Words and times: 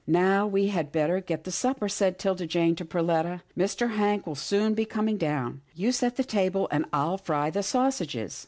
"Now 0.07 0.47
we 0.47 0.69
had 0.69 0.91
better 0.91 1.21
get 1.21 1.43
the 1.43 1.51
supper," 1.51 1.87
said 1.87 2.17
'Tilda 2.17 2.47
Jane 2.47 2.75
to 2.77 2.83
Perletta." 2.85 3.43
Mr. 3.55 3.91
Hank 3.97 4.25
will 4.25 4.33
soon 4.33 4.73
be 4.73 4.83
coming 4.83 5.15
down. 5.17 5.61
You 5.75 5.91
set 5.91 6.15
the 6.15 6.23
table, 6.23 6.67
and 6.71 6.85
I'll 6.91 7.19
fry 7.19 7.51
the 7.51 7.61
sausages." 7.61 8.39